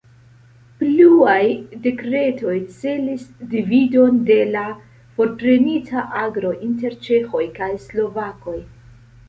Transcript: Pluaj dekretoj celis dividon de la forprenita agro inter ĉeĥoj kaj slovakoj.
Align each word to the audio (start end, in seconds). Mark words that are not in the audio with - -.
Pluaj 0.83 1.41
dekretoj 1.83 2.55
celis 2.77 3.27
dividon 3.53 4.19
de 4.31 4.39
la 4.57 4.65
forprenita 5.19 6.09
agro 6.25 6.57
inter 6.71 6.99
ĉeĥoj 7.09 7.47
kaj 7.61 7.73
slovakoj. 7.89 8.59